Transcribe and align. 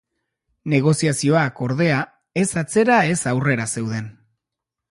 Negoziazioak, 0.71 1.61
ordea, 1.65 1.99
ez 2.45 2.47
atzera 2.63 2.97
ez 3.11 3.19
aurrera 3.33 3.69
zeuden. 3.75 4.09